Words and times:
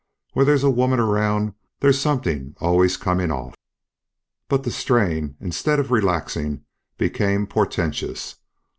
When 0.33 0.47
there's 0.47 0.63
a 0.63 0.69
woman 0.71 0.99
around 0.99 1.53
there's 1.79 1.99
somethin' 2.01 2.55
allus 2.59 2.97
comin' 2.97 3.29
off." 3.31 3.53
But 4.47 4.63
the 4.63 4.71
strain, 4.71 5.35
instead 5.39 5.79
of 5.79 5.91
relaxing, 5.91 6.63
became 6.97 7.45
portentous. 7.45 8.37